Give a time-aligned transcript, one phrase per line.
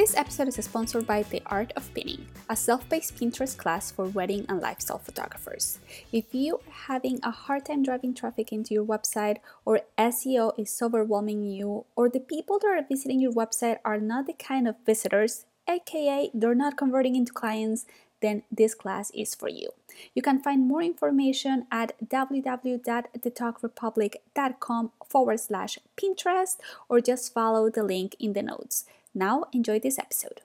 [0.00, 4.06] This episode is sponsored by The Art of Pinning, a self paced Pinterest class for
[4.06, 5.78] wedding and lifestyle photographers.
[6.10, 10.80] If you are having a hard time driving traffic into your website, or SEO is
[10.80, 14.76] overwhelming you, or the people that are visiting your website are not the kind of
[14.86, 17.84] visitors, aka they're not converting into clients,
[18.22, 19.68] then this class is for you.
[20.14, 26.56] You can find more information at www.thetogrepublic.com forward slash Pinterest
[26.88, 28.86] or just follow the link in the notes.
[29.14, 30.40] Now, enjoy this episode.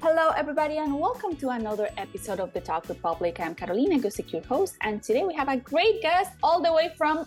[0.00, 3.38] Hello, everybody, and welcome to another episode of the Tog Republic.
[3.38, 6.90] I'm Carolina Guzik, your host, and today we have a great guest all the way
[6.98, 7.18] from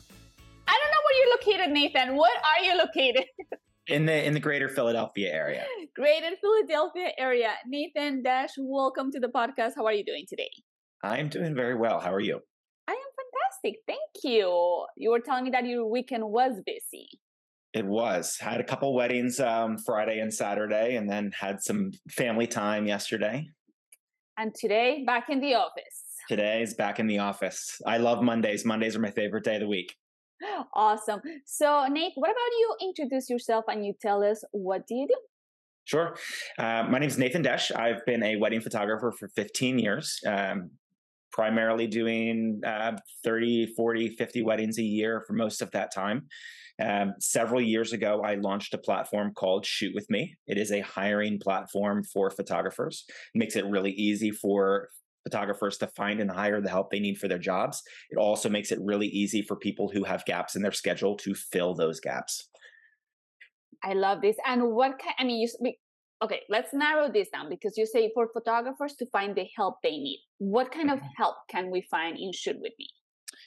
[0.68, 2.18] I don't know where you're located, Nathan.
[2.18, 3.24] What are you located?
[3.88, 5.64] in the in the greater Philadelphia area.
[5.96, 7.54] Greater Philadelphia area.
[7.66, 9.76] Nathan Dash, welcome to the podcast.
[9.78, 10.52] How are you doing today?
[11.04, 12.02] I'm doing very well.
[12.02, 12.42] How are you?
[12.90, 13.80] I am fantastic.
[13.88, 14.86] Thank you.
[14.98, 17.08] You were telling me that your weekend was busy.
[17.76, 18.38] It was.
[18.38, 23.50] Had a couple weddings um, Friday and Saturday, and then had some family time yesterday.
[24.38, 25.84] And today, back in the office.
[26.30, 27.82] Today's back in the office.
[27.86, 28.64] I love Mondays.
[28.64, 29.94] Mondays are my favorite day of the week.
[30.74, 31.20] Awesome.
[31.46, 35.16] So, Nate, what about you introduce yourself and you tell us what do you do?
[35.84, 36.16] Sure.
[36.58, 37.72] Uh, my name is Nathan Desh.
[37.72, 40.72] I've been a wedding photographer for 15 years, um,
[41.36, 42.94] primarily doing uh,
[43.26, 46.28] 30, 40, 50 weddings a year for most of that time.
[46.82, 50.34] Um, several years ago, I launched a platform called Shoot With Me.
[50.48, 53.04] It is a hiring platform for photographers.
[53.34, 54.88] It makes it really easy for
[55.26, 57.84] photographers to find and hire the help they need for their jobs.
[58.12, 61.34] It also makes it really easy for people who have gaps in their schedule to
[61.36, 62.48] fill those gaps.
[63.84, 64.38] I love this.
[64.46, 65.74] And what kind, I mean, you,
[66.22, 69.92] okay, let's narrow this down because you say for photographers to find the help they
[69.92, 70.20] need.
[70.38, 71.08] What kind of mm-hmm.
[71.18, 72.88] help can we find in Shoot With Me?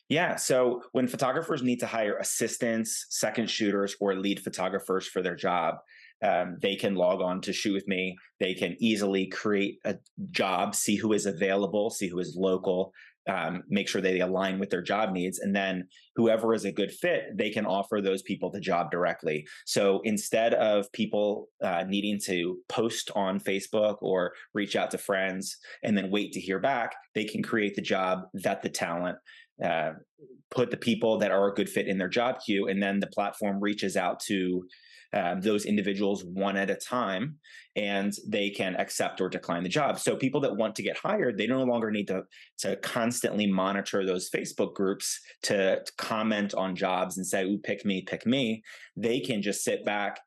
[0.08, 0.36] Yeah.
[0.36, 5.76] So when photographers need to hire assistants, second shooters, or lead photographers for their job,
[6.22, 8.16] um, they can log on to shoot with me.
[8.40, 9.96] They can easily create a
[10.30, 12.92] job, see who is available, see who is local,
[13.28, 15.38] um, make sure they align with their job needs.
[15.38, 19.46] And then whoever is a good fit, they can offer those people the job directly.
[19.66, 25.56] So instead of people uh, needing to post on Facebook or reach out to friends
[25.82, 29.18] and then wait to hear back, they can create the job, vet the talent,
[29.62, 29.92] uh,
[30.50, 33.06] put the people that are a good fit in their job queue, and then the
[33.08, 34.64] platform reaches out to
[35.12, 37.36] um, those individuals one at a time,
[37.76, 39.98] and they can accept or decline the job.
[39.98, 42.24] So people that want to get hired, they no longer need to
[42.58, 48.02] to constantly monitor those Facebook groups to, comment on jobs and say, "Ooh, pick me,
[48.02, 48.62] pick me."
[48.96, 50.20] They can just sit back,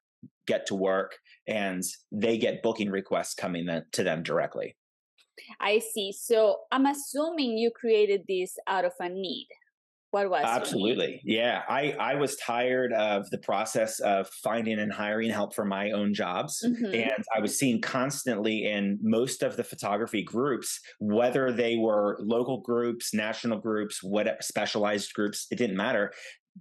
[0.48, 4.76] get to work, and they get booking requests coming to them directly.
[5.60, 6.12] I see.
[6.12, 9.48] So I'm assuming you created this out of a need.
[10.12, 10.44] What was?
[10.44, 11.22] Absolutely.
[11.24, 15.92] Yeah i i was tired of the process of finding and hiring help for my
[15.92, 16.94] own jobs mm-hmm.
[16.94, 22.62] and i was seeing constantly in most of the photography groups whether they were local
[22.62, 26.12] groups national groups what specialized groups it didn't matter.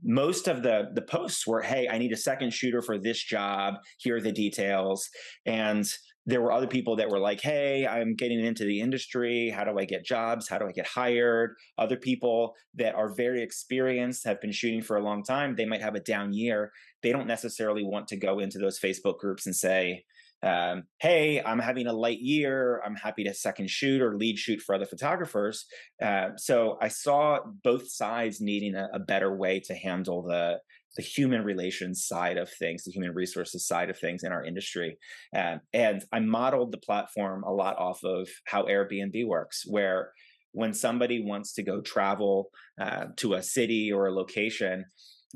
[0.05, 3.75] Most of the the posts were hey i need a second shooter for this job.
[3.99, 5.09] Here are the details
[5.47, 5.85] and
[6.31, 9.51] there were other people that were like, Hey, I'm getting into the industry.
[9.51, 10.49] How do I get jobs?
[10.49, 11.55] How do I get hired?
[11.79, 15.83] Other people that are very experienced, have been shooting for a long time, they might
[15.83, 16.73] have a down year.
[17.03, 20.05] They don't necessarily want to go into those Facebook groups and say,
[20.43, 22.81] um, hey, I'm having a light year.
[22.85, 25.67] I'm happy to second shoot or lead shoot for other photographers.
[26.03, 30.61] Uh, so I saw both sides needing a, a, better way to handle the
[30.97, 34.99] the human relations side of things, the human resources side of things in our industry.
[35.37, 40.13] Um, and I modeled the platform a lot off of how Airbnb works, where
[40.53, 42.51] when somebody wants to go travel
[42.81, 44.85] uh, to a city or a location,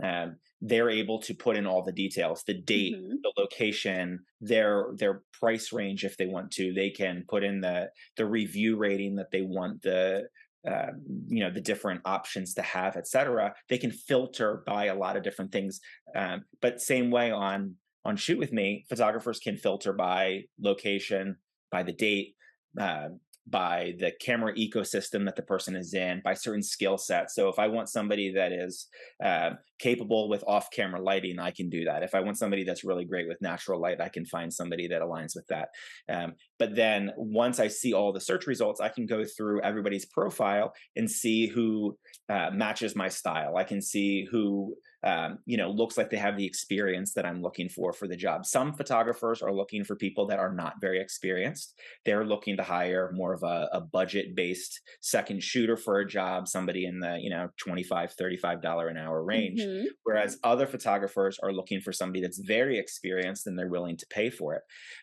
[0.03, 3.17] um, they're able to put in all the details the date mm-hmm.
[3.23, 7.89] the location their their price range if they want to they can put in the
[8.17, 10.23] the review rating that they want the
[10.69, 10.93] uh,
[11.28, 15.16] you know the different options to have et cetera they can filter by a lot
[15.16, 15.81] of different things
[16.16, 17.75] um, but same way on
[18.05, 21.37] on shoot with me photographers can filter by location
[21.70, 22.34] by the date
[22.81, 23.08] uh,
[23.46, 27.35] by the camera ecosystem that the person is in, by certain skill sets.
[27.35, 28.88] So if I want somebody that is
[29.23, 32.02] uh, capable with off-camera lighting, I can do that.
[32.02, 35.02] If I want somebody that's really great with natural light, I can find somebody that
[35.02, 35.69] aligns with that.
[36.08, 40.06] Um, but then once I see all the search results, I can go through everybody's
[40.06, 41.99] profile and see who
[42.31, 43.56] uh, matches my style.
[43.56, 44.75] I can see who
[45.05, 48.17] um, you know, looks like they have the experience that I'm looking for for the
[48.17, 48.47] job.
[48.47, 51.79] Some photographers are looking for people that are not very experienced.
[52.06, 56.49] They're looking to hire more of a, a budget based second shooter for a job,
[56.49, 59.61] somebody in the, you know, 25, $35 an hour range.
[59.61, 59.89] Mm-hmm.
[60.05, 64.31] Whereas other photographers are looking for somebody that's very experienced and they're willing to pay
[64.31, 64.62] for it.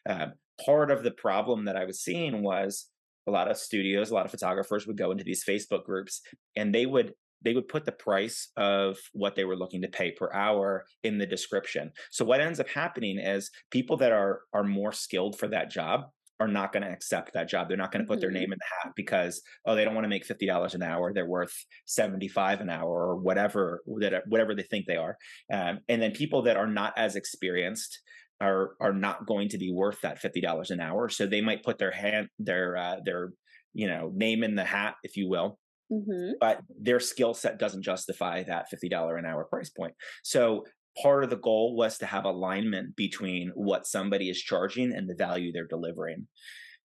[0.10, 0.28] Uh,
[0.66, 2.88] part of the problem that I was seeing was
[3.28, 6.22] a lot of studios, a lot of photographers would go into these Facebook groups
[6.56, 10.12] and they would they would put the price of what they were looking to pay
[10.12, 11.92] per hour in the description.
[12.12, 16.06] So what ends up happening is people that are are more skilled for that job
[16.42, 17.68] are not going to accept that job.
[17.68, 18.22] They're not going to put mm-hmm.
[18.22, 20.84] their name in the hat because oh they don't want to make fifty dollars an
[20.84, 21.14] hour.
[21.14, 21.54] They're worth
[21.86, 25.18] seventy five an hour or whatever that whatever they think they are.
[25.54, 28.00] Um, and then people that are not as experienced
[28.42, 31.10] are are not going to be worth that fifty dollars an hour.
[31.10, 33.32] So they might put their hand their uh, their
[33.74, 35.60] you know name in the hat, if you will,
[35.92, 36.34] Mm-hmm.
[36.40, 39.94] But their skill set doesn't justify that $50 an hour price point.
[40.24, 40.64] So
[41.02, 45.16] part of the goal was to have alignment between what somebody is charging and the
[45.16, 46.28] value they're delivering.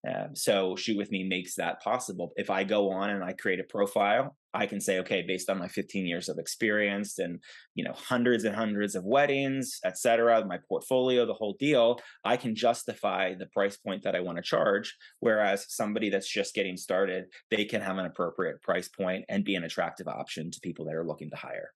[0.07, 2.33] Um, so Shoot With Me makes that possible.
[2.37, 5.59] If I go on and I create a profile, I can say, okay, based on
[5.59, 7.41] my 15 years of experience and
[7.75, 12.37] you know hundreds and hundreds of weddings, et cetera, my portfolio, the whole deal, I
[12.37, 14.97] can justify the price point that I want to charge.
[15.21, 19.57] Whereas somebody that's just getting started, they can have an appropriate price point and be
[19.57, 21.73] an attractive option to people that are looking to hire.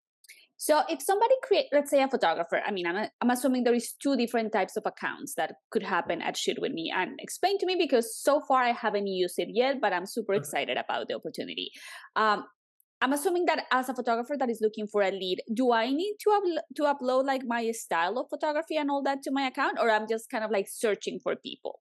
[0.61, 3.73] So if somebody create, let's say a photographer, I mean, I'm, a, I'm assuming there
[3.73, 7.57] is two different types of accounts that could happen at Shoot With Me and explain
[7.61, 11.09] to me because so far I haven't used it yet, but I'm super excited about
[11.09, 11.71] the opportunity.
[12.15, 12.45] Um,
[13.01, 16.17] I'm assuming that as a photographer that is looking for a lead, do I need
[16.25, 19.79] to up- to upload like my style of photography and all that to my account,
[19.81, 21.81] or I'm just kind of like searching for people?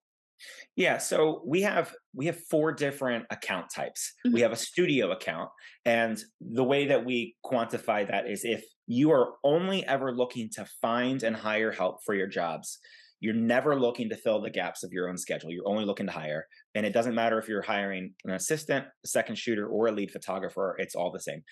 [0.75, 4.13] Yeah, so we have we have four different account types.
[4.25, 4.33] Mm-hmm.
[4.33, 5.49] We have a studio account,
[5.85, 10.65] and the way that we quantify that is if you are only ever looking to
[10.81, 12.79] find and hire help for your jobs.
[13.21, 15.51] You're never looking to fill the gaps of your own schedule.
[15.51, 16.47] You're only looking to hire.
[16.73, 20.11] And it doesn't matter if you're hiring an assistant, a second shooter, or a lead
[20.11, 21.43] photographer, it's all the same.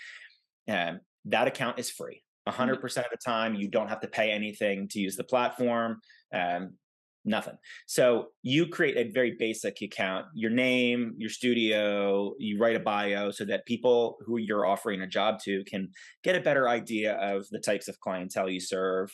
[0.66, 2.24] And that account is free.
[2.48, 3.00] 100% mm-hmm.
[3.00, 6.00] of the time, you don't have to pay anything to use the platform.
[6.34, 6.74] Um,
[7.28, 7.58] nothing.
[7.86, 13.32] So you create a very basic account, your name, your studio, you write a bio
[13.32, 15.90] so that people who you're offering a job to can
[16.24, 19.12] get a better idea of the types of clientele you serve,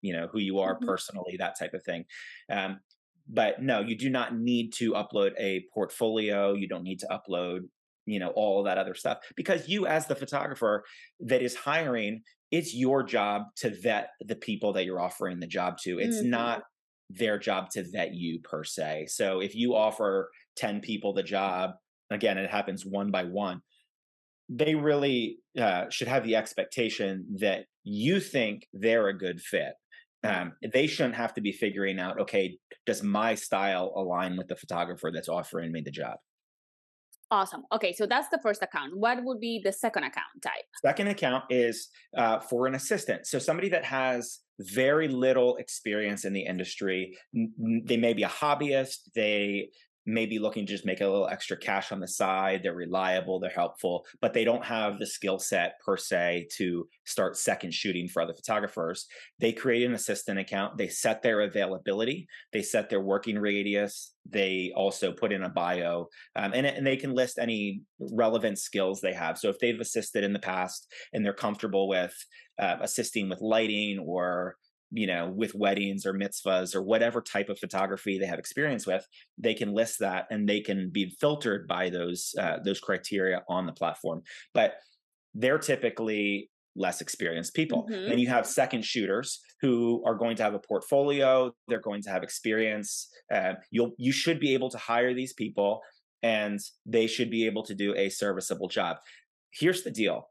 [0.00, 0.86] you know, who you are mm-hmm.
[0.86, 2.04] personally, that type of thing.
[2.50, 2.78] Um,
[3.28, 6.54] but no, you do not need to upload a portfolio.
[6.54, 7.62] You don't need to upload,
[8.06, 10.84] you know, all that other stuff because you, as the photographer
[11.20, 12.22] that is hiring,
[12.52, 15.98] it's your job to vet the people that you're offering the job to.
[15.98, 16.30] It's mm-hmm.
[16.30, 16.62] not
[17.10, 19.06] their job to vet you per se.
[19.08, 21.72] So if you offer 10 people the job,
[22.10, 23.62] again, it happens one by one,
[24.48, 29.74] they really uh, should have the expectation that you think they're a good fit.
[30.24, 34.56] Um, they shouldn't have to be figuring out, okay, does my style align with the
[34.56, 36.16] photographer that's offering me the job?
[37.30, 37.64] Awesome.
[37.72, 38.96] Okay, so that's the first account.
[38.96, 40.64] What would be the second account type?
[40.84, 43.26] Second account is uh, for an assistant.
[43.26, 47.16] So somebody that has very little experience in the industry.
[47.32, 49.10] They may be a hobbyist.
[49.14, 49.68] They
[50.06, 52.60] may be looking to just make a little extra cash on the side.
[52.62, 57.36] They're reliable, they're helpful, but they don't have the skill set per se to start
[57.36, 59.06] second shooting for other photographers.
[59.40, 64.72] They create an assistant account, they set their availability, they set their working radius, they
[64.76, 69.12] also put in a bio, um, and, and they can list any relevant skills they
[69.12, 69.38] have.
[69.38, 72.14] So if they've assisted in the past and they're comfortable with
[72.58, 74.56] uh, assisting with lighting or
[74.92, 79.06] you know, with weddings or mitzvahs or whatever type of photography they have experience with,
[79.36, 83.66] they can list that and they can be filtered by those uh, those criteria on
[83.66, 84.22] the platform.
[84.54, 84.74] But
[85.34, 87.86] they're typically less experienced people.
[87.90, 88.12] Mm-hmm.
[88.12, 92.10] And you have second shooters who are going to have a portfolio, they're going to
[92.10, 93.08] have experience.
[93.32, 95.80] Uh, you'll you should be able to hire these people
[96.22, 98.98] and they should be able to do a serviceable job.
[99.50, 100.28] Here's the deal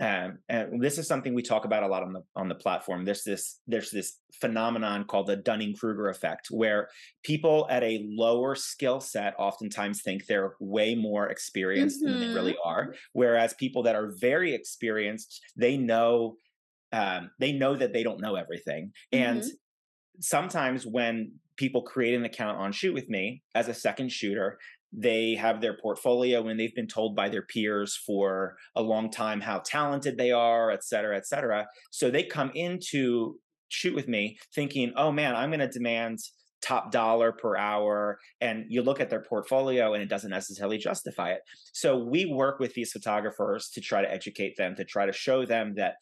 [0.00, 3.04] um, and this is something we talk about a lot on the on the platform.
[3.04, 6.88] There's this there's this phenomenon called the Dunning Kruger effect, where
[7.24, 12.12] people at a lower skill set oftentimes think they're way more experienced mm-hmm.
[12.12, 12.68] than they really mm-hmm.
[12.68, 16.36] are, whereas people that are very experienced they know
[16.92, 19.24] um, they know that they don't know everything, mm-hmm.
[19.24, 19.44] and
[20.20, 24.58] sometimes when people create an account on Shoot with Me as a second shooter,
[24.92, 29.40] they have their portfolio and they've been told by their peers for a long time
[29.40, 31.66] how talented they are, et cetera, et cetera.
[31.90, 33.36] So they come into
[33.68, 36.18] shoot with me thinking, oh man, I'm going to demand
[36.60, 41.30] top dollar per hour and you look at their portfolio and it doesn't necessarily justify
[41.30, 41.40] it
[41.72, 45.46] so we work with these photographers to try to educate them to try to show
[45.46, 45.94] them that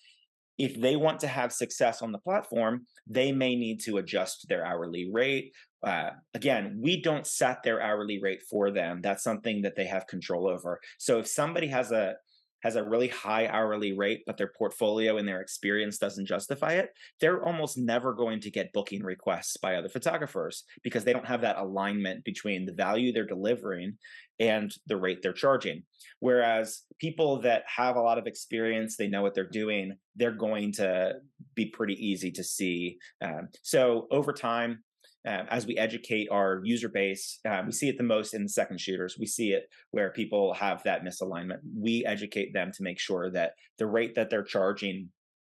[0.58, 4.64] if they want to have success on the platform they may need to adjust their
[4.64, 5.52] hourly rate.
[5.82, 9.00] Uh, again we don't set their hourly rate for them.
[9.02, 10.80] That's something that they have control over.
[10.98, 12.16] So if somebody has a
[12.66, 16.90] has a really high hourly rate, but their portfolio and their experience doesn't justify it,
[17.20, 21.42] they're almost never going to get booking requests by other photographers because they don't have
[21.42, 23.96] that alignment between the value they're delivering
[24.40, 25.84] and the rate they're charging.
[26.18, 30.72] Whereas people that have a lot of experience, they know what they're doing, they're going
[30.72, 31.14] to
[31.54, 32.98] be pretty easy to see.
[33.22, 34.82] Um, so over time,
[35.26, 38.80] um, as we educate our user base, um, we see it the most in second
[38.80, 39.16] shooters.
[39.18, 41.58] We see it where people have that misalignment.
[41.76, 45.10] We educate them to make sure that the rate that they're charging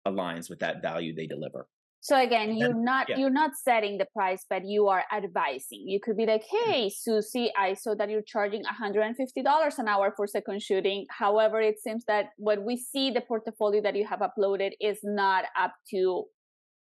[0.07, 1.67] aligns with that value they deliver.
[2.01, 3.17] So again, you're not yeah.
[3.17, 5.83] you're not setting the price, but you are advising.
[5.87, 6.71] You could be like, mm-hmm.
[6.71, 11.05] "Hey, Susie, I saw that you're charging $150 an hour for second shooting.
[11.09, 15.45] However, it seems that what we see the portfolio that you have uploaded is not
[15.57, 16.25] up to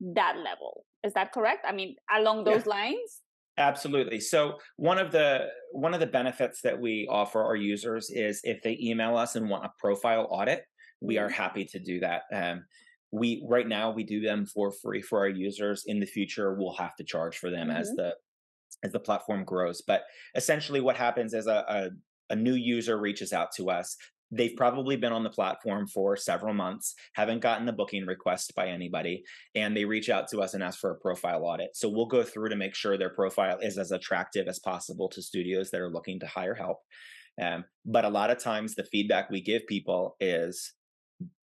[0.02, 0.84] that level.
[1.06, 1.66] Is that correct?
[1.68, 2.74] I mean, along those yeah.
[2.74, 3.22] lines?
[3.58, 4.20] Absolutely.
[4.20, 8.62] So one of the one of the benefits that we offer our users is if
[8.64, 10.64] they email us and want a profile audit,
[11.02, 11.42] we are mm-hmm.
[11.42, 12.24] happy to do that.
[12.34, 12.66] Um,
[13.12, 15.84] we right now we do them for free for our users.
[15.86, 17.78] In the future, we'll have to charge for them mm-hmm.
[17.78, 18.16] as the
[18.84, 19.82] as the platform grows.
[19.86, 20.02] But
[20.36, 21.90] essentially, what happens is a, a
[22.32, 23.96] a new user reaches out to us
[24.32, 28.68] they've probably been on the platform for several months, haven't gotten a booking request by
[28.68, 31.76] anybody, and they reach out to us and ask for a profile audit.
[31.76, 35.22] So we'll go through to make sure their profile is as attractive as possible to
[35.22, 36.80] studios that are looking to hire help.
[37.42, 40.74] Um, but a lot of times, the feedback we give people is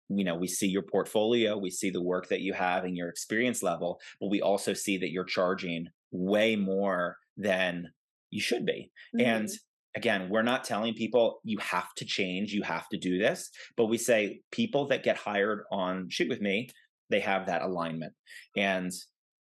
[0.09, 3.09] you know we see your portfolio we see the work that you have and your
[3.09, 7.88] experience level but we also see that you're charging way more than
[8.31, 9.25] you should be mm-hmm.
[9.25, 9.50] and
[9.96, 13.86] again, we're not telling people you have to change, you have to do this, but
[13.86, 16.69] we say people that get hired on Shoot With Me,
[17.10, 18.13] they have that alignment.
[18.55, 18.91] And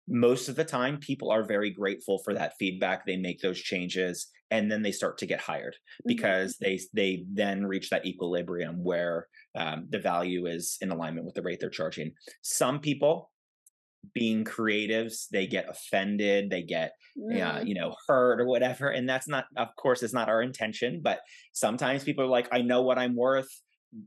[0.07, 3.05] most of the time, people are very grateful for that feedback.
[3.05, 6.07] They make those changes and then they start to get hired mm-hmm.
[6.07, 6.65] because mm-hmm.
[6.65, 11.41] they they then reach that equilibrium where um, the value is in alignment with the
[11.41, 12.11] rate they're charging.
[12.41, 13.31] Some people
[14.13, 17.41] being creatives they get offended they get mm.
[17.41, 20.99] uh, you know hurt or whatever and that's not of course it's not our intention
[21.01, 21.19] but
[21.53, 23.49] sometimes people are like i know what i'm worth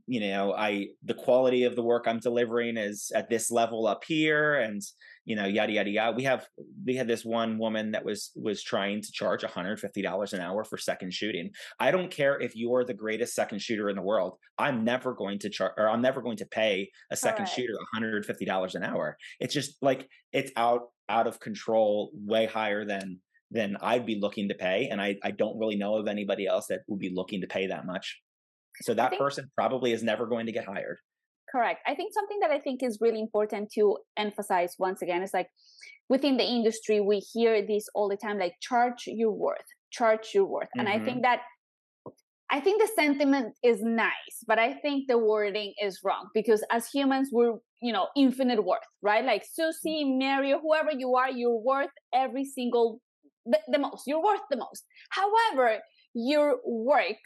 [0.05, 4.03] you know i the quality of the work i'm delivering is at this level up
[4.05, 4.81] here and
[5.27, 6.15] you know, yada yada yada.
[6.15, 6.47] We have
[6.85, 10.77] we had this one woman that was was trying to charge $150 an hour for
[10.77, 11.51] second shooting.
[11.81, 14.37] I don't care if you're the greatest second shooter in the world.
[14.57, 17.53] I'm never going to charge or I'm never going to pay a second right.
[17.53, 19.17] shooter $150 an hour.
[19.41, 23.19] It's just like it's out out of control, way higher than
[23.51, 24.87] than I'd be looking to pay.
[24.89, 27.67] And I, I don't really know of anybody else that would be looking to pay
[27.67, 28.17] that much.
[28.81, 30.97] So that think, person probably is never going to get hired.
[31.51, 31.81] Correct.
[31.87, 35.49] I think something that I think is really important to emphasize once again is like
[36.09, 40.45] within the industry, we hear this all the time like charge your worth, charge your
[40.45, 40.67] worth.
[40.77, 40.79] Mm-hmm.
[40.79, 41.21] And I think mm-hmm.
[41.21, 41.41] that
[42.49, 46.87] I think the sentiment is nice, but I think the wording is wrong because as
[46.89, 49.25] humans, we're, you know, infinite worth, right?
[49.25, 53.01] Like Susie, Mary, whoever you are, you're worth every single,
[53.45, 54.03] the, the most.
[54.07, 54.85] You're worth the most.
[55.09, 55.79] However,
[56.13, 57.17] your work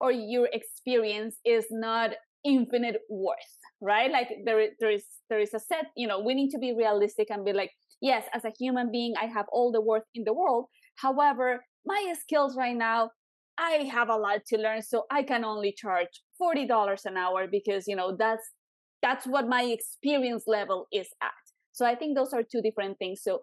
[0.00, 2.10] or your experience is not
[2.44, 4.10] infinite worth right?
[4.10, 7.28] Like there there is there is a set you know we need to be realistic
[7.30, 10.32] and be like yes as a human being i have all the worth in the
[10.32, 10.66] world.
[10.96, 13.10] However my skills right now
[13.58, 16.08] i have a lot to learn so i can only charge
[16.40, 18.46] $40 an hour because you know that's
[19.02, 21.30] that's what my experience level is at.
[21.72, 23.20] So i think those are two different things.
[23.22, 23.40] So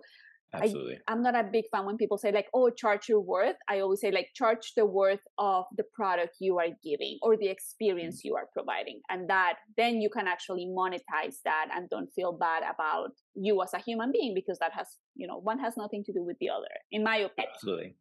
[0.54, 1.00] Absolutely.
[1.08, 3.80] I, am not a big fan when people say like, "Oh, charge your worth." I
[3.80, 8.20] always say like, charge the worth of the product you are giving or the experience
[8.20, 8.30] mm-hmm.
[8.30, 12.64] you are providing, and that then you can actually monetize that and don't feel bad
[12.64, 16.14] about you as a human being because that has you know one has nothing to
[16.14, 17.54] do with the other, in my opinion.
[17.56, 17.96] Absolutely.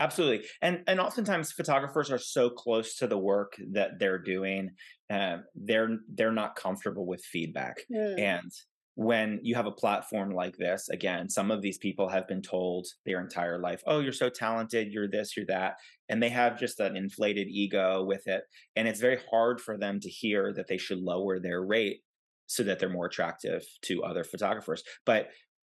[0.00, 4.70] Absolutely, and and oftentimes photographers are so close to the work that they're doing,
[5.10, 8.20] uh, they're they're not comfortable with feedback, mm.
[8.20, 8.52] and
[8.98, 12.84] when you have a platform like this, again, some of these people have been told
[13.06, 15.76] their entire life, oh, you're so talented, you're this, you're that.
[16.08, 18.42] And they have just an inflated ego with it.
[18.74, 22.00] And it's very hard for them to hear that they should lower their rate
[22.48, 24.82] so that they're more attractive to other photographers.
[25.06, 25.28] But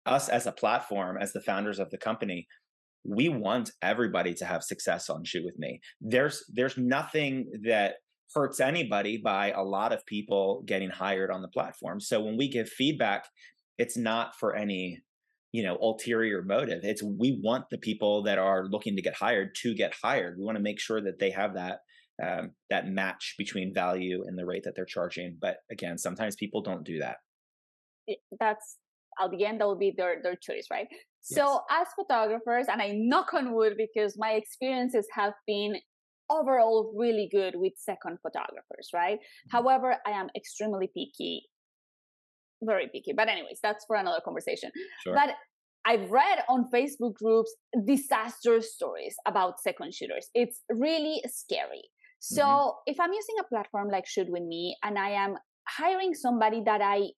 [0.07, 2.47] us as a platform, as the founders of the company,
[3.03, 7.95] we want everybody to have success on shoot with me there's there's nothing that
[8.33, 11.99] hurts anybody by a lot of people getting hired on the platform.
[11.99, 13.25] So when we give feedback
[13.81, 15.01] it's not for any
[15.51, 16.81] you know ulterior motive.
[16.83, 20.37] It's we want the people that are looking to get hired to get hired.
[20.37, 21.79] We want to make sure that they have that
[22.23, 26.61] um, that match between value and the rate that they're charging but again sometimes people
[26.61, 27.17] don't do that.
[28.39, 28.77] That's
[29.21, 30.87] at the end that will be their their choice right?
[31.23, 35.75] So as photographers and i knock on wood because my experiences have been
[36.31, 39.57] overall really good with second photographers right mm-hmm.
[39.57, 41.43] however i am extremely picky
[42.63, 43.13] very picky.
[43.15, 44.71] But anyways, that's for another conversation.
[45.03, 45.13] Sure.
[45.13, 45.35] But
[45.85, 47.53] I've read on Facebook groups
[47.85, 50.29] disaster stories about second shooters.
[50.35, 51.83] It's really scary.
[52.19, 52.91] So mm-hmm.
[52.91, 56.81] if I'm using a platform like Shoot With Me and I am hiring somebody that
[56.81, 57.09] I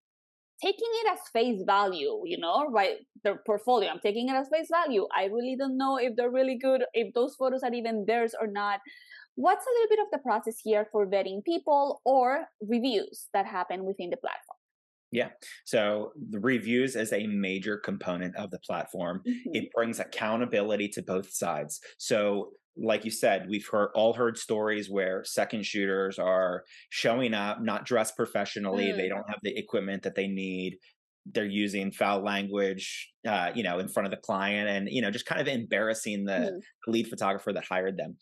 [0.60, 2.96] taking it as face value, you know, right?
[3.22, 5.06] Their portfolio, I'm taking it as face value.
[5.14, 8.46] I really don't know if they're really good, if those photos are even theirs or
[8.46, 8.80] not.
[9.36, 13.84] What's a little bit of the process here for vetting people or reviews that happen
[13.84, 14.63] within the platform?
[15.14, 15.28] Yeah.
[15.64, 19.22] So the reviews is a major component of the platform.
[19.26, 19.54] Mm-hmm.
[19.54, 21.80] It brings accountability to both sides.
[21.98, 27.62] So like you said, we've heard all heard stories where second shooters are showing up,
[27.62, 28.86] not dressed professionally.
[28.86, 28.96] Mm.
[28.96, 30.78] They don't have the equipment that they need.
[31.26, 35.12] They're using foul language, uh, you know, in front of the client, and you know,
[35.12, 36.60] just kind of embarrassing the mm.
[36.92, 38.16] lead photographer that hired them.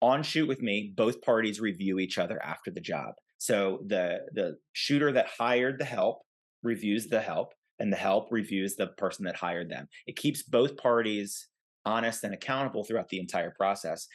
[0.00, 3.12] On shoot with me, both parties review each other after the job.
[3.42, 6.22] So the the shooter that hired the help
[6.62, 9.88] reviews the help, and the help reviews the person that hired them.
[10.06, 11.48] It keeps both parties
[11.84, 14.06] honest and accountable throughout the entire process.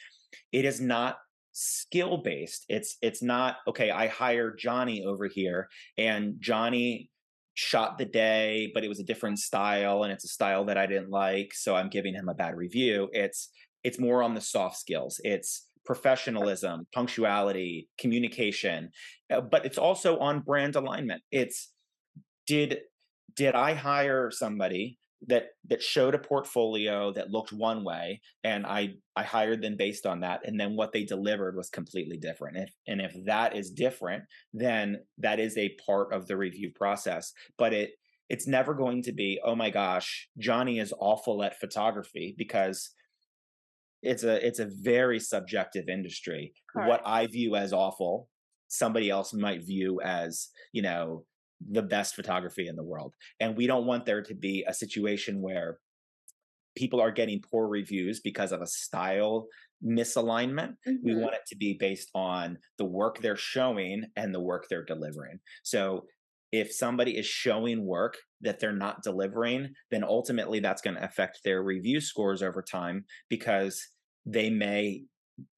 [0.50, 1.18] It is not
[1.52, 2.64] skill based.
[2.70, 3.90] It's it's not okay.
[3.90, 5.68] I hire Johnny over here,
[5.98, 7.10] and Johnny
[7.52, 10.86] shot the day, but it was a different style, and it's a style that I
[10.86, 13.10] didn't like, so I'm giving him a bad review.
[13.12, 13.50] It's
[13.84, 15.20] it's more on the soft skills.
[15.22, 18.90] It's professionalism, punctuality, communication,
[19.32, 21.22] uh, but it's also on brand alignment.
[21.32, 21.72] It's
[22.46, 22.80] did
[23.34, 28.96] did I hire somebody that that showed a portfolio that looked one way and I
[29.16, 32.58] I hired them based on that and then what they delivered was completely different.
[32.58, 37.32] If and if that is different, then that is a part of the review process.
[37.56, 37.92] But it
[38.28, 42.90] it's never going to be, oh my gosh, Johnny is awful at photography because
[44.02, 46.52] it's a it's a very subjective industry.
[46.72, 46.88] Correct.
[46.88, 48.28] What I view as awful,
[48.68, 51.24] somebody else might view as, you know,
[51.70, 53.14] the best photography in the world.
[53.40, 55.78] And we don't want there to be a situation where
[56.76, 59.48] people are getting poor reviews because of a style
[59.84, 60.74] misalignment.
[60.86, 61.04] Mm-hmm.
[61.04, 64.84] We want it to be based on the work they're showing and the work they're
[64.84, 65.40] delivering.
[65.64, 66.04] So
[66.52, 71.40] if somebody is showing work that they're not delivering, then ultimately that's going to affect
[71.44, 73.82] their review scores over time because
[74.24, 75.02] they may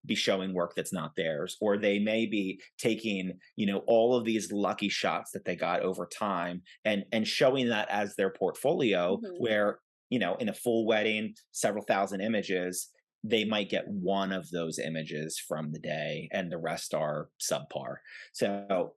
[0.05, 4.25] be showing work that's not theirs or they may be taking you know all of
[4.25, 9.17] these lucky shots that they got over time and and showing that as their portfolio
[9.17, 9.37] mm-hmm.
[9.39, 9.79] where
[10.11, 12.91] you know in a full wedding several thousand images
[13.23, 17.97] they might get one of those images from the day and the rest are subpar
[18.33, 18.93] so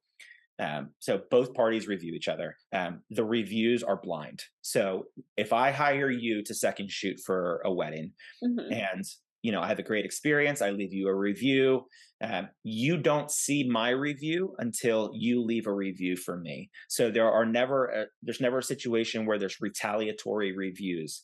[0.60, 2.56] um, so both parties review each other.
[2.74, 4.42] Um, the reviews are blind.
[4.62, 8.12] So if I hire you to second shoot for a wedding,
[8.44, 8.72] mm-hmm.
[8.72, 9.04] and
[9.42, 11.86] you know I have a great experience, I leave you a review.
[12.24, 16.70] Um, you don't see my review until you leave a review for me.
[16.88, 21.24] So there are never a, there's never a situation where there's retaliatory reviews.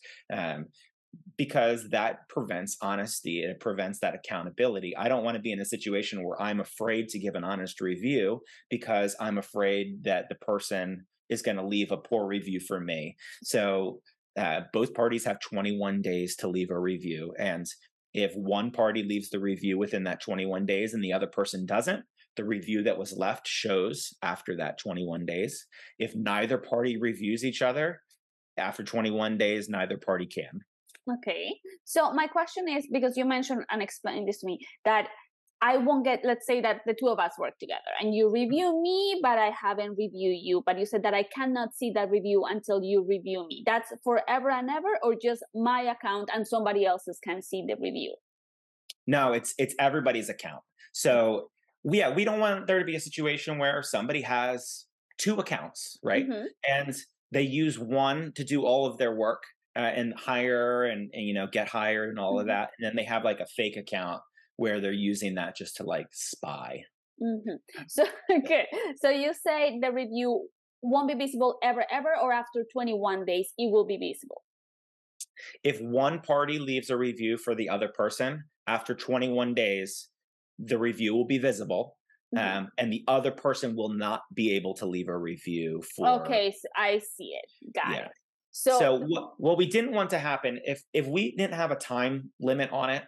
[1.38, 4.96] Because that prevents honesty and it prevents that accountability.
[4.98, 7.80] I don't want to be in a situation where I'm afraid to give an honest
[7.80, 12.80] review because I'm afraid that the person is going to leave a poor review for
[12.80, 13.16] me.
[13.44, 14.02] So
[14.38, 17.34] uh, both parties have 21 days to leave a review.
[17.40, 17.66] And
[18.14, 22.04] if one party leaves the review within that 21 days and the other person doesn't,
[22.36, 25.66] the review that was left shows after that 21 days.
[25.98, 28.02] If neither party reviews each other,
[28.58, 30.62] after 21 days, neither party can.
[31.08, 31.56] Okay.
[31.86, 35.08] So my question is because you mentioned and explained this to me that
[35.62, 38.82] I won't get, let's say that the two of us work together and you review
[38.82, 40.64] me, but I haven't reviewed you.
[40.66, 43.64] But you said that I cannot see that review until you review me.
[43.66, 48.16] That's forever and ever, or just my account and somebody else's can see the review?
[49.06, 50.62] No, it's it's everybody's account.
[50.94, 51.50] So
[51.84, 54.86] yeah, we don't want there to be a situation where somebody has
[55.18, 56.28] two accounts, right?
[56.28, 56.46] Mm-hmm.
[56.70, 56.96] And
[57.32, 59.44] they use one to do all of their work
[59.76, 62.42] uh, and hire and, and, you know get hired and all mm-hmm.
[62.42, 64.22] of that and then they have like a fake account
[64.56, 66.84] where they're using that just to like spy
[67.22, 67.82] mm-hmm.
[67.88, 68.06] so
[68.38, 68.68] okay
[69.02, 70.48] so you say the review
[70.82, 74.42] won't be visible ever ever or after 21 days it will be visible
[75.64, 80.10] If one party leaves a review for the other person, after 21 days,
[80.58, 81.98] the review will be visible.
[82.36, 82.58] Mm-hmm.
[82.58, 86.08] Um, and the other person will not be able to leave a review for.
[86.22, 87.74] Okay, so I see it.
[87.74, 88.06] Got yeah.
[88.06, 88.12] it.
[88.52, 91.76] So, so what, what we didn't want to happen if if we didn't have a
[91.76, 93.04] time limit on it,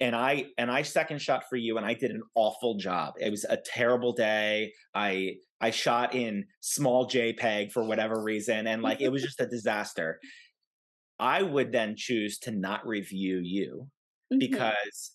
[0.00, 3.14] and I and I second shot for you, and I did an awful job.
[3.20, 4.72] It was a terrible day.
[4.94, 9.46] I I shot in small JPEG for whatever reason, and like it was just a
[9.46, 10.18] disaster.
[11.18, 13.86] I would then choose to not review you
[14.32, 14.38] mm-hmm.
[14.38, 15.12] because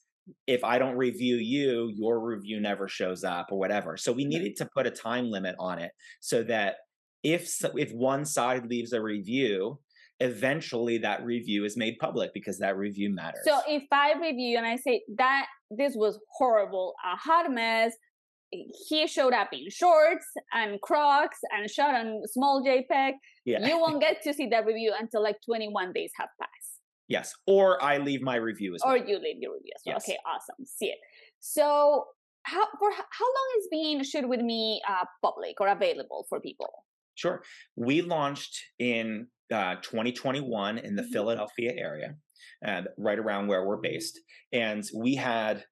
[0.48, 3.98] if I don't review you, your review never shows up or whatever.
[3.98, 6.76] So we needed to put a time limit on it so that
[7.24, 9.80] if if one side leaves a review,
[10.20, 13.42] eventually that review is made public because that review matters.
[13.46, 17.94] So if I review and I say that this was horrible, a hot mess,
[18.52, 23.14] he showed up in shorts and Crocs and shot on small JPEG,
[23.46, 23.66] yeah.
[23.66, 26.80] you won't get to see that review until like 21 days have passed.
[27.08, 28.94] Yes, or I leave my review as well.
[28.94, 29.96] Or you leave your review as well.
[29.96, 30.04] Yes.
[30.08, 30.64] Okay, awesome.
[30.66, 31.00] See it.
[31.40, 32.06] So
[32.44, 36.86] how for how long is being shoot with me uh, public or available for people?
[37.20, 37.44] Sure.
[37.76, 41.12] We launched in uh, 2021 in the mm-hmm.
[41.12, 42.16] Philadelphia area,
[42.66, 44.20] uh, right around where we're based,
[44.54, 45.66] and we had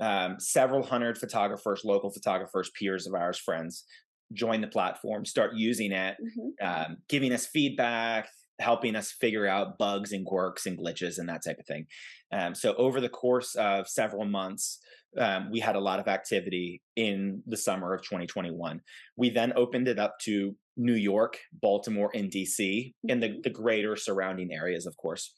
[0.00, 3.84] um, several hundred photographers, local photographers, peers of ours, friends,
[4.32, 6.66] join the platform, start using it, mm-hmm.
[6.66, 11.44] um, giving us feedback, helping us figure out bugs and quirks and glitches and that
[11.44, 11.86] type of thing.
[12.32, 14.80] Um, so over the course of several months,
[15.18, 18.80] um, we had a lot of activity in the summer of 2021.
[19.16, 23.40] We then opened it up to New York, Baltimore, and DC, and the, mm-hmm.
[23.42, 25.34] the greater surrounding areas, of course.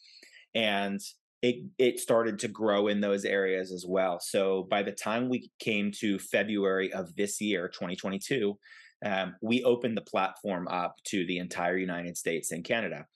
[0.55, 1.01] And
[1.43, 4.21] it it started to grow in those areas as well.
[4.21, 8.57] So by the time we came to February of this year, 2022,
[9.05, 13.07] um, we opened the platform up to the entire United States and Canada.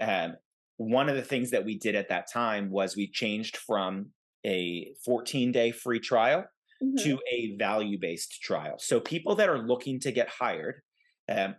[0.00, 0.34] Um,
[0.76, 4.10] one of the things that we did at that time was we changed from
[4.46, 6.44] a 14 day free trial
[6.80, 6.96] mm-hmm.
[7.04, 8.76] to a value based trial.
[8.78, 10.82] So people that are looking to get hired,
[11.28, 11.56] um,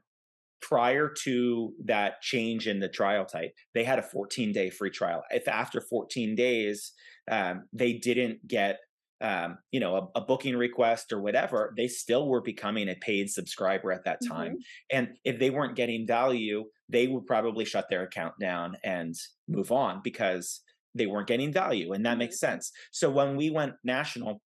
[0.61, 5.23] prior to that change in the trial type, they had a 14 day free trial.
[5.29, 6.91] If after 14 days
[7.29, 8.79] um, they didn't get
[9.21, 13.29] um, you know a, a, booking request or whatever, they still were becoming a paid
[13.29, 14.53] subscriber at that time.
[14.53, 14.97] Mm-hmm.
[14.97, 19.13] And if they weren't getting value, they would probably shut their account down and
[19.47, 20.61] move on because
[20.95, 22.19] they weren't getting value, and that mm-hmm.
[22.19, 22.71] makes sense.
[22.91, 24.41] So when we went national,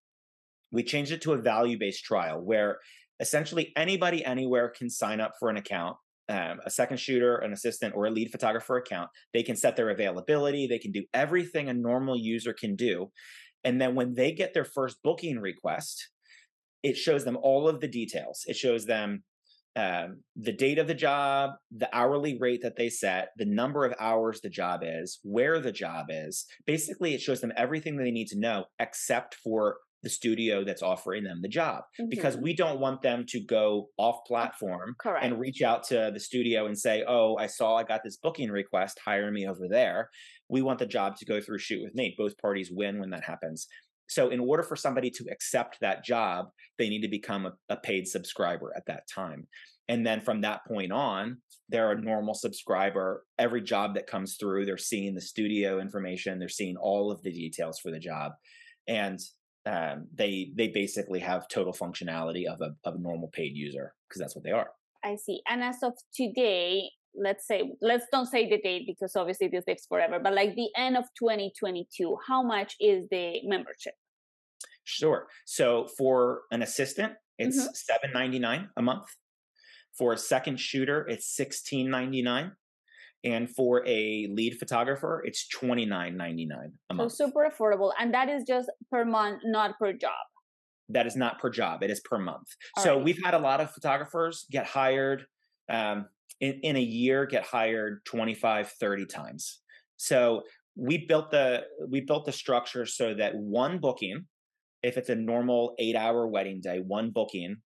[0.73, 2.79] we changed it to a value based trial where
[3.20, 5.96] essentially anybody anywhere can sign up for an account
[6.29, 9.11] um, a second shooter, an assistant, or a lead photographer account.
[9.35, 10.66] They can set their availability.
[10.66, 13.11] They can do everything a normal user can do.
[13.64, 16.09] And then when they get their first booking request,
[16.83, 18.44] it shows them all of the details.
[18.46, 19.22] It shows them
[19.77, 23.94] um, the date of the job, the hourly rate that they set, the number of
[23.98, 26.44] hours the job is, where the job is.
[26.66, 31.25] Basically, it shows them everything they need to know except for the studio that's offering
[31.25, 32.09] them the job mm-hmm.
[32.09, 35.25] because we don't want them to go off platform Correct.
[35.25, 38.51] and reach out to the studio and say, "Oh, I saw I got this booking
[38.51, 40.11] request, hire me over there."
[40.49, 42.15] We want the job to go through shoot with me.
[42.19, 43.69] Both parties win when that happens.
[44.09, 46.47] So, in order for somebody to accept that job,
[46.79, 49.47] they need to become a, a paid subscriber at that time.
[49.88, 51.38] And then from that point on,
[51.69, 53.25] they're a normal subscriber.
[53.38, 57.33] Every job that comes through, they're seeing the studio information, they're seeing all of the
[57.33, 58.33] details for the job.
[58.87, 59.19] And
[59.66, 64.20] um, they they basically have total functionality of a of a normal paid user because
[64.20, 64.70] that's what they are.
[65.05, 65.42] I see.
[65.48, 69.87] And as of today, let's say let's don't say the date because obviously this lives
[69.87, 73.94] forever, but like the end of 2022, how much is the membership?
[74.85, 75.29] Sure.
[75.44, 78.16] So for an assistant, it's mm-hmm.
[78.16, 79.07] 7.99 a month.
[79.96, 82.53] For a second shooter, it's 16.99
[83.25, 87.13] and for a lead photographer it's twenty nine ninety nine a month.
[87.13, 90.13] So super affordable, and that is just per month, not per job.
[90.89, 92.49] That is not per job; it is per month.
[92.77, 93.05] All so right.
[93.05, 95.27] we've had a lot of photographers get hired
[95.71, 96.07] um,
[96.41, 99.61] in, in a year, get hired 25, 30 times.
[99.97, 100.43] So
[100.75, 104.27] we built the we built the structure so that one booking,
[104.83, 107.57] if it's a normal eight hour wedding day, one booking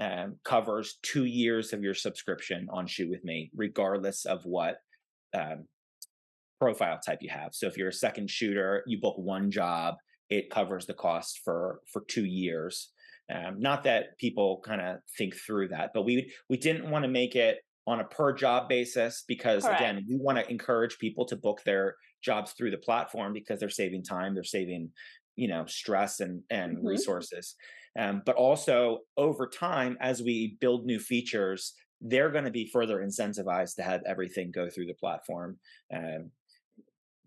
[0.00, 4.76] um, covers two years of your subscription on Shoot with Me, regardless of what
[5.34, 5.66] um,
[6.60, 7.54] profile type you have.
[7.54, 9.96] So if you're a second shooter, you book one job,
[10.30, 12.90] it covers the cost for for two years.
[13.32, 17.10] Um, not that people kind of think through that, but we we didn't want to
[17.10, 19.80] make it on a per job basis because Correct.
[19.80, 23.68] again, we want to encourage people to book their jobs through the platform because they're
[23.68, 24.90] saving time, they're saving
[25.36, 26.86] you know stress and and mm-hmm.
[26.86, 27.56] resources.
[27.98, 32.98] Um, but also over time, as we build new features, they're going to be further
[32.98, 35.56] incentivized to have everything go through the platform
[35.94, 36.30] um,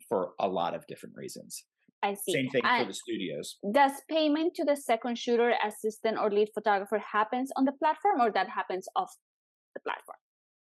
[0.08, 1.64] for a lot of different reasons.
[2.04, 2.34] I see.
[2.34, 3.58] Same thing and for the studios.
[3.72, 8.32] Does payment to the second shooter, assistant, or lead photographer happens on the platform, or
[8.32, 9.12] that happens off
[9.74, 10.18] the platform?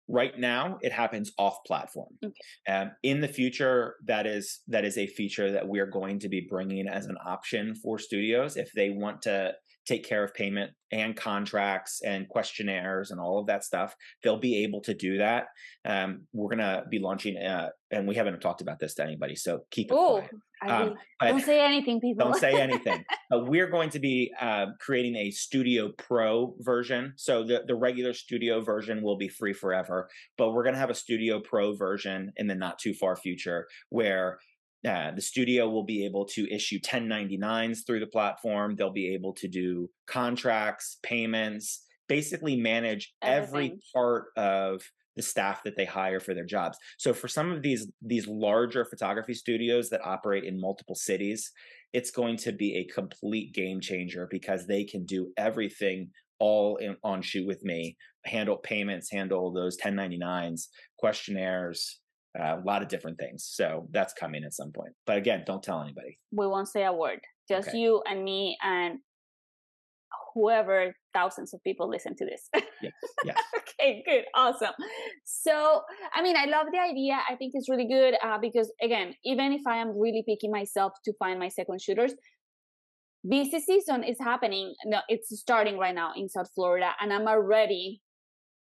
[0.07, 2.13] Right now, it happens off platform.
[2.23, 2.71] Okay.
[2.71, 6.29] Um, in the future, that is that is a feature that we are going to
[6.29, 9.53] be bringing as an option for studios if they want to
[9.85, 13.95] take care of payment and contracts and questionnaires and all of that stuff.
[14.23, 15.47] They'll be able to do that.
[15.83, 19.35] Um, we're going to be launching, uh, and we haven't talked about this to anybody,
[19.35, 20.31] so keep it Ooh, quiet.
[20.67, 22.31] Um, don't say anything, people.
[22.31, 23.03] Don't say anything.
[23.29, 27.13] but we're going to be uh, creating a Studio Pro version.
[27.17, 30.89] So the, the regular Studio version will be free forever, but we're going to have
[30.89, 34.39] a Studio Pro version in the not too far future where
[34.85, 38.75] uh, the studio will be able to issue 1099s through the platform.
[38.75, 43.71] They'll be able to do contracts, payments, basically manage Everything.
[43.71, 44.81] every part of
[45.15, 46.77] the staff that they hire for their jobs.
[46.97, 51.51] So for some of these these larger photography studios that operate in multiple cities,
[51.93, 56.97] it's going to be a complete game changer because they can do everything all in,
[57.03, 57.95] on shoot with me,
[58.25, 60.67] handle payments, handle those 1099s,
[60.99, 62.01] questionnaires,
[62.39, 63.47] uh, a lot of different things.
[63.49, 64.93] So that's coming at some point.
[65.05, 66.17] But again, don't tell anybody.
[66.31, 67.19] We won't say a word.
[67.47, 67.77] Just okay.
[67.77, 68.99] you and me and
[70.33, 72.49] whoever thousands of people listen to this.
[72.81, 72.89] Yeah.
[73.23, 73.33] Yeah.
[73.57, 74.25] okay, good.
[74.35, 74.73] Awesome.
[75.23, 75.81] So,
[76.13, 77.17] I mean, I love the idea.
[77.27, 80.93] I think it's really good uh, because, again, even if I am really picking myself
[81.05, 82.13] to find my second shooters,
[83.27, 84.75] busy season is happening.
[84.85, 88.01] No, it's starting right now in South Florida, and I'm already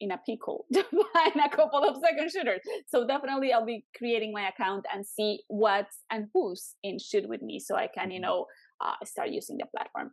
[0.01, 2.61] in a pickle to find a couple of second shooters.
[2.89, 7.43] So definitely I'll be creating my account and see what and who's in shoot with
[7.43, 8.27] me so I can, you mm-hmm.
[8.27, 8.47] know,
[8.81, 10.11] uh, start using the platform.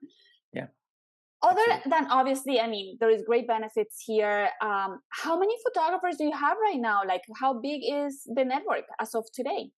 [0.54, 0.68] Yeah.
[1.42, 1.90] Other Absolutely.
[1.90, 4.50] than obviously, I mean, there is great benefits here.
[4.62, 7.02] Um, how many photographers do you have right now?
[7.06, 9.70] Like, how big is the network as of today?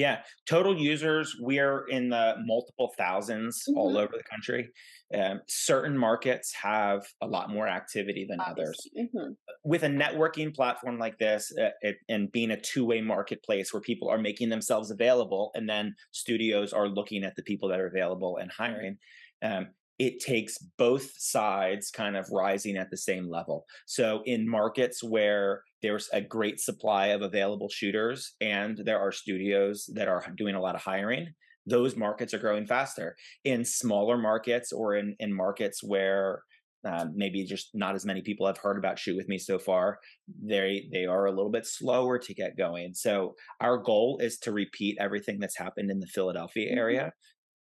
[0.00, 3.76] Yeah, total users, we are in the multiple 1000s mm-hmm.
[3.76, 4.70] all over the country.
[5.14, 8.62] Um, certain markets have a lot more activity than Obviously.
[8.64, 8.88] others.
[9.14, 9.32] Mm-hmm.
[9.62, 13.82] With a networking platform like this, uh, it, and being a two way marketplace where
[13.82, 17.88] people are making themselves available, and then studios are looking at the people that are
[17.88, 18.96] available and hiring.
[19.42, 23.66] Um, it takes both sides kind of rising at the same level.
[23.84, 29.88] So, in markets where there's a great supply of available shooters and there are studios
[29.94, 31.28] that are doing a lot of hiring,
[31.66, 33.16] those markets are growing faster.
[33.44, 36.42] In smaller markets or in, in markets where
[36.82, 39.98] uh, maybe just not as many people have heard about shoot with me so far
[40.42, 44.50] they they are a little bit slower to get going so our goal is to
[44.50, 46.78] repeat everything that's happened in the philadelphia mm-hmm.
[46.78, 47.12] area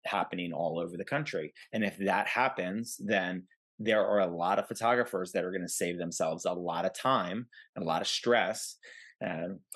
[0.04, 1.52] happening all over the country.
[1.72, 3.44] And if that happens, then
[3.80, 6.92] there are a lot of photographers that are going to save themselves a lot of
[6.94, 8.76] time and a lot of stress.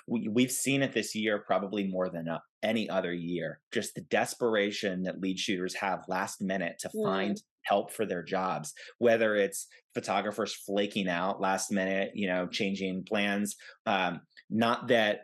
[0.07, 3.61] We, we've seen it this year probably more than uh, any other year.
[3.73, 7.03] Just the desperation that lead shooters have last minute to mm.
[7.03, 13.05] find help for their jobs, whether it's photographers flaking out last minute, you know, changing
[13.05, 13.57] plans.
[13.87, 15.21] Um, not that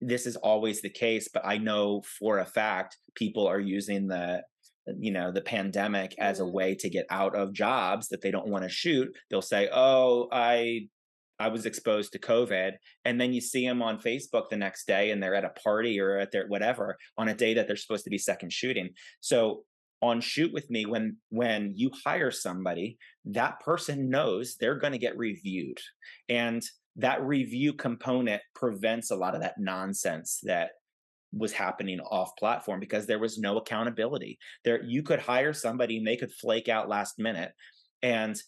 [0.00, 4.42] this is always the case, but I know for a fact people are using the
[4.98, 6.52] you know the pandemic as a mm-hmm.
[6.52, 10.28] way to get out of jobs that they don't want to shoot they'll say oh
[10.32, 10.86] i
[11.38, 12.72] i was exposed to covid
[13.04, 15.98] and then you see them on facebook the next day and they're at a party
[16.00, 19.64] or at their whatever on a day that they're supposed to be second shooting so
[20.02, 24.98] on shoot with me when when you hire somebody that person knows they're going to
[24.98, 25.78] get reviewed
[26.28, 26.62] and
[26.96, 30.70] that review component prevents a lot of that nonsense that
[31.36, 36.06] was happening off platform because there was no accountability there you could hire somebody and
[36.06, 37.52] they could flake out last minute
[38.02, 38.40] and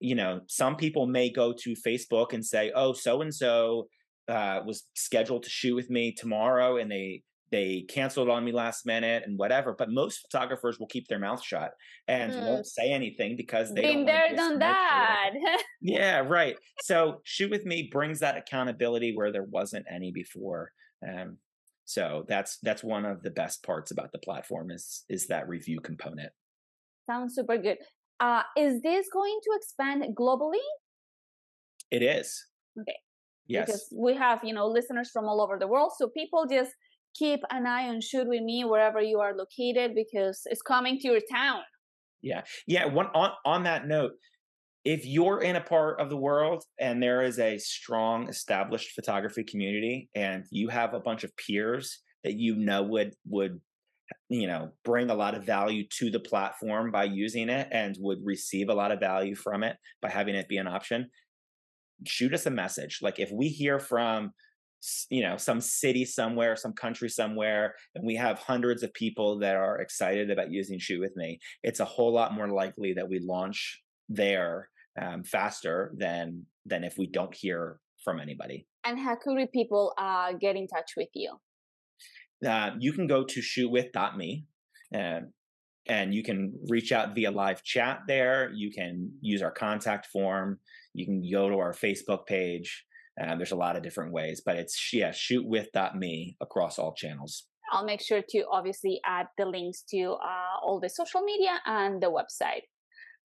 [0.00, 3.88] you know some people may go to facebook and say oh so and so
[4.28, 7.22] was scheduled to shoot with me tomorrow and they
[7.54, 9.74] they canceled on me last minute and whatever.
[9.78, 11.72] But most photographers will keep their mouth shut
[12.08, 12.44] and mm.
[12.44, 15.30] won't say anything because they been there, done that.
[15.80, 16.56] yeah, right.
[16.82, 20.72] So shoot with me brings that accountability where there wasn't any before.
[21.06, 21.38] Um,
[21.84, 25.80] so that's that's one of the best parts about the platform is is that review
[25.80, 26.32] component.
[27.10, 27.78] Sounds super good.
[28.20, 30.64] Uh, is this going to expand globally?
[31.90, 32.44] It is.
[32.80, 32.96] Okay.
[33.46, 33.66] Yes.
[33.66, 35.92] Because we have, you know, listeners from all over the world.
[35.98, 36.70] So people just
[37.14, 41.08] keep an eye on shoot with me wherever you are located because it's coming to
[41.08, 41.60] your town
[42.24, 44.12] yeah yeah one on on that note
[44.84, 49.42] if you're in a part of the world and there is a strong established photography
[49.42, 53.60] community and you have a bunch of peers that you know would would
[54.28, 58.18] you know bring a lot of value to the platform by using it and would
[58.22, 61.08] receive a lot of value from it by having it be an option
[62.06, 62.98] shoot us a message.
[63.02, 64.32] Like if we hear from
[65.08, 69.56] you know some city somewhere some country somewhere and we have hundreds of people that
[69.56, 73.18] are excited about using shoot with me it's a whole lot more likely that we
[73.18, 74.68] launch there
[75.00, 80.32] um, faster than than if we don't hear from anybody and how could people uh,
[80.32, 81.34] get in touch with you
[82.46, 84.44] uh, you can go to shootwith.me
[84.92, 85.26] and
[85.86, 90.58] and you can reach out via live chat there you can use our contact form
[90.92, 92.84] you can go to our facebook page
[93.20, 97.46] uh, there's a lot of different ways, but it's yeah, shootwith.me across all channels.
[97.72, 102.02] I'll make sure to obviously add the links to uh, all the social media and
[102.02, 102.62] the website.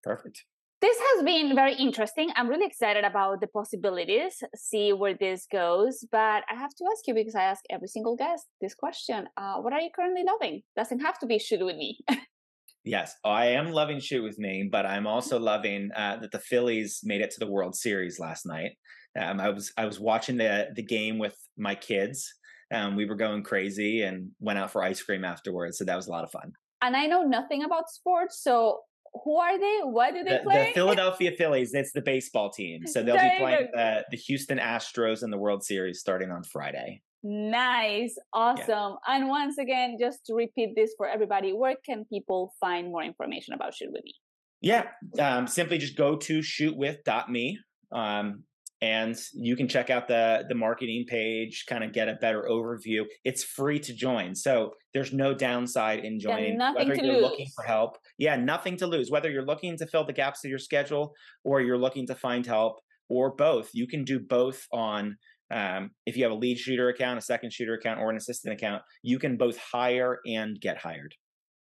[0.03, 0.43] Perfect.
[0.82, 2.30] This has been very interesting.
[2.38, 6.06] I'm really excited about the possibilities, see where this goes.
[6.10, 9.58] But I have to ask you because I ask every single guest this question uh,
[9.58, 10.62] What are you currently loving?
[10.78, 12.00] Doesn't have to be shoot with me.
[12.86, 17.02] yes, I am loving shoot with me, but I'm also loving uh, that the Phillies
[17.04, 18.72] made it to the World Series last night.
[19.20, 22.34] Um, I was I was watching the the game with my kids.
[22.74, 25.78] Um, we were going crazy and went out for ice cream afterwards.
[25.78, 26.54] So that was a lot of fun.
[26.82, 28.80] And I know nothing about sports, so
[29.24, 29.80] who are they?
[29.84, 30.67] What do they the, play?
[30.67, 31.74] The Philadelphia Phillies.
[31.74, 32.86] It's the baseball team.
[32.88, 37.02] So they'll be playing the, the Houston Astros in the World Series starting on Friday.
[37.24, 38.15] Nice.
[38.34, 38.67] Awesome.
[38.67, 39.15] Yeah.
[39.15, 43.54] And once again, just to repeat this for everybody, where can people find more information
[43.54, 44.13] about Shoot With Me?
[44.62, 44.86] Yeah.
[45.19, 47.60] Um, simply just go to shootwith.me.
[47.91, 48.43] Um,
[48.82, 53.06] and you can check out the the marketing page kind of get a better overview.
[53.26, 56.60] It's free to join so there's no downside in joining.
[56.60, 57.22] yeah, whether you're lose.
[57.22, 59.12] looking for help yeah nothing to lose.
[59.12, 61.13] Whether you're looking to fill the gaps of your schedule
[61.44, 65.18] or you're looking to find help or both you can do both on
[65.52, 68.54] um, if you have a lead shooter account a second shooter account or an assistant
[68.54, 71.13] account you can both hire and get hired.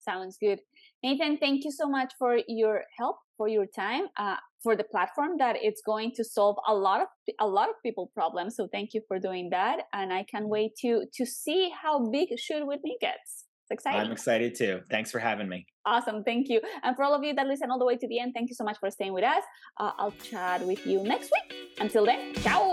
[0.00, 0.60] Sounds good
[1.02, 5.38] nathan thank you so much for your help for your time uh, for the platform
[5.38, 7.08] that it's going to solve a lot of
[7.40, 8.56] a lot of people problems.
[8.56, 12.28] So thank you for doing that and i can't wait to to see how big
[12.38, 13.44] shoot with me gets.
[13.62, 14.00] It's exciting.
[14.00, 14.80] i'm excited too.
[14.90, 15.66] Thanks for having me.
[15.84, 16.24] Awesome.
[16.24, 16.60] Thank you.
[16.82, 18.56] And for all of you that listen all the way to the end thank you
[18.56, 19.44] so much for staying with us.
[19.78, 21.78] Uh, i'll chat with you next week.
[21.80, 22.72] Until then ciao.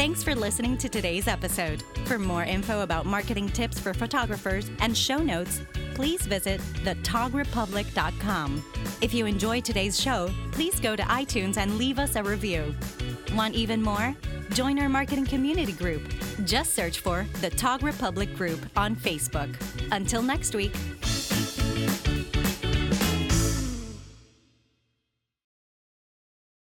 [0.00, 1.82] Thanks for listening to today's episode.
[2.04, 5.60] For more info about marketing tips for photographers and show notes,
[5.94, 8.64] please visit thetogrepublic.com.
[9.00, 12.74] If you enjoyed today's show, please go to iTunes and leave us a review.
[13.34, 14.14] Want even more?
[14.50, 16.02] Join our marketing community group.
[16.44, 19.54] Just search for the Tog Republic Group on Facebook.
[19.92, 20.74] Until next week.